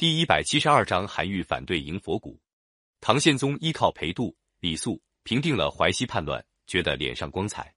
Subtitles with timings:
[0.00, 2.40] 第一百七十二章，韩愈反对迎佛骨。
[3.02, 7.74] 唐宪宗依靠裴度、李肃平定了淮西叛乱，觉得脸上光彩，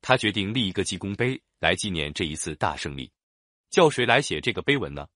[0.00, 3.12] 他决定立一个记功碑来纪念这一次大胜利。
[3.68, 5.06] 叫谁来写这个碑文呢？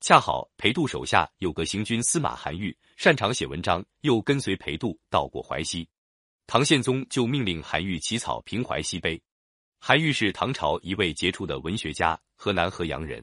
[0.00, 5.86] 恰好裴度手下有个行军司马韩愈，擅长写文章，又跟随裴度到过淮西。
[6.46, 9.20] 唐宪宗就命令韩愈起草平淮西碑。
[9.78, 13.22] 韩愈是唐朝一位杰出的文学家，河南河阳人。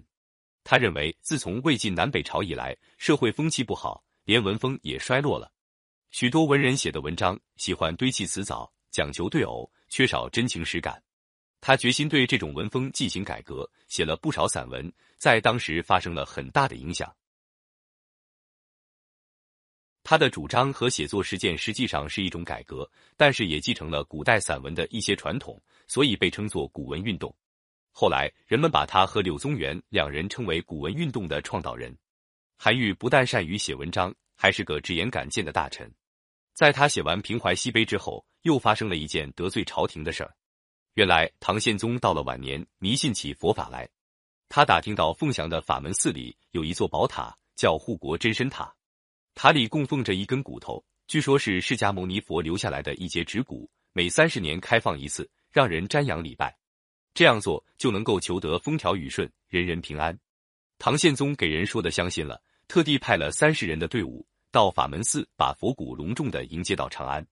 [0.70, 5.50] 他认为，自从魏晋南北朝以来，社会风气不好，连文风也衰落了。
[6.12, 11.02] 许多文人写的文章喜欢堆砌辞藻，讲求对偶，缺少真情实感。
[11.62, 17.16] 他决心对这种文风进行改革，写了不少散文，在当时发生了很大的影响。
[20.04, 25.58] 他的主张和写作实践实际上是一种改革，但是也继承了古代散文的一些传统，
[25.88, 27.34] 所以被称作古文运动。
[28.00, 31.98] 后来，人们把他和柳宗元两人称为古文运动的创导人。
[32.56, 35.92] 韩愈不但善于写文章，还是个直言敢谏的大臣。
[36.54, 40.32] 在他写完平淮西碑之后，又发生了一件得罪朝廷的事儿。
[40.94, 43.90] 原来，唐宪宗到了晚年，迷信起佛法来。
[44.48, 48.72] 他打听到凤翔的法门寺里有一座宝塔，叫护国真身塔，
[49.34, 56.56] 塔里供奉着一根骨头，据说是释迦牟尼佛留下来的一节指骨，每三十年开放一次，让人瞻仰礼拜。
[57.18, 60.16] 这样做就能够求得风调雨顺、人人平安。
[60.78, 67.26] 唐宪宗给人说的相信了，特地派了三十人的队伍到法门寺，把佛骨隆重的迎接到长安。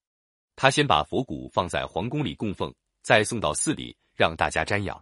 [0.56, 5.00] 他先把佛骨放在皇宫里供奉，再送到寺里让大家瞻仰。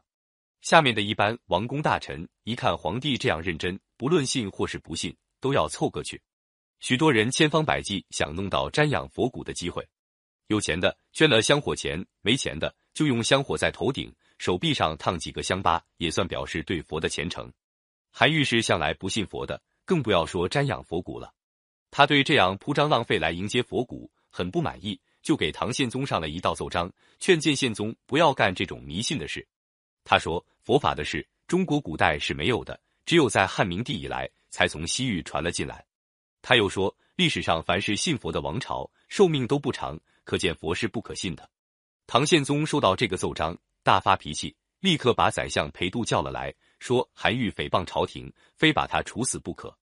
[0.61, 6.21] 下面的一般王公大臣一看皇帝这样认真，不论信或是不信，都要凑过去。
[6.81, 9.83] 许多人千方百计想弄到瞻仰佛骨的机会。
[10.49, 14.15] 有钱的捐了香火钱，没钱的就用香火在头顶。
[14.39, 17.53] 手臂上烫几个香疤，也算表示对佛的虔诚。
[18.11, 21.33] 韩愈是向来不信佛的，更不要说瞻仰佛骨了。
[21.91, 29.47] 他对这样铺张浪费来迎接佛骨很不满意，就给唐宪宗上了一道奏章，劝谏宪宗不要干这种迷信的事。
[30.03, 35.85] 他说：“佛法的事，中国古代是没有的，只有在汉明帝以来才从西域传了进来。”
[36.43, 41.49] 他又说：“历史上凡是信佛的王朝，寿命都不长，可见佛是不可信的。”
[42.07, 43.57] 唐宪宗收到这个奏章。
[43.85, 49.77] 大发脾气，立刻把宰相裴度叫了来说：“韩愈诽谤朝廷，非把他处死不可。”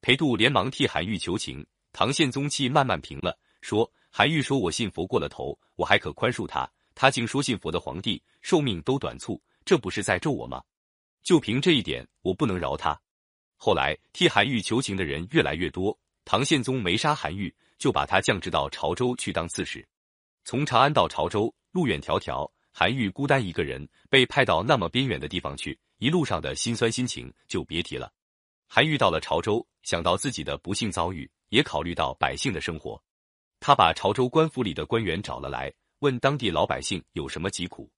[0.00, 1.66] 裴度连忙替韩愈求情。
[1.92, 6.70] 唐宪宗气慢慢平了，说：“韩愈说我信佛过了头，我还可宽恕他。
[6.94, 10.62] 他竟说信佛的皇帝寿命都短促，这不是在咒我吗？
[11.24, 12.96] 就凭这一点，我不能饶他。”
[13.58, 19.84] 后来替韩愈求情的人越来越多，唐宪宗没杀韩愈，就把他降职到潮州去当刺史。
[20.44, 22.48] 从长安到潮州，路远迢迢。
[22.72, 28.12] 韩愈孤单一个人被派到那么边远的地方去，一路上的辛酸心情就别提了。
[28.68, 33.02] 韩愈到了潮州，想到自己的不幸遭遇，也考虑到百姓的生活，
[33.58, 37.90] 他把潮州官府里的官员找了来，问当地老百姓有什么疾苦。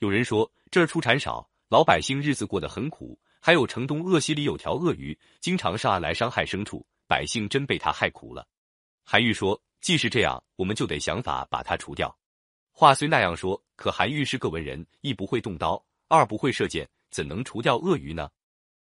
[0.00, 8.46] 有人说这儿出产少，老百姓日子过得很苦；还有城东鄂溪里有条鳄鱼，经常上岸来伤害牲畜，百姓真被他害苦了。
[9.04, 12.14] 韩愈说：“既是这样，我们就得想法把它除掉。”
[12.78, 18.30] 话虽那样说，可韩愈是个文人，一不会动刀，二不会射箭，怎能除掉鳄鱼呢？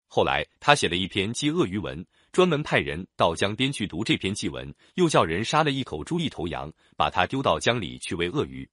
[0.07, 8.69] 后来他写了一篇祭鳄鱼文，专门派人到江边去读这篇祭文，又叫人杀了一口猪一头羊，把它丢到江里去喂鳄鱼。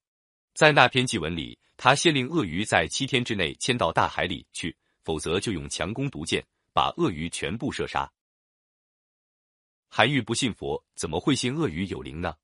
[0.52, 8.12] 在那篇祭文里，他先令鳄鱼在七天之内迁到大海里去，否则就用强弓毒箭把鳄鱼全部射杀。
[9.88, 12.34] 韩愈不信佛，怎么会信鳄鱼有灵呢？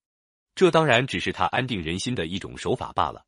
[0.60, 3.24] 这当然只是他安定人心的一种手法罢了。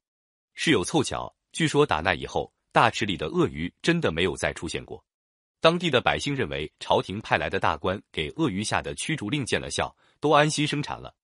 [0.53, 5.03] 事有凑巧，据说打那以后，大池里的鳄鱼真的没有再出现过。
[5.59, 11.15] 当地的百姓认为朝廷派来的大官给鳄鱼下的驱逐令见了效，都安心生产了。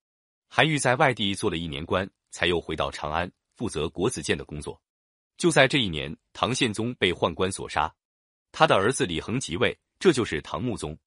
[0.49, 4.81] 韩愈在外地做了一年官，才又回到长安，负责国子监的工作。
[5.37, 7.95] 就在这一年，唐宪宗被宦官所杀，
[8.51, 10.99] 他的儿子李恒即位，这就是唐穆宗。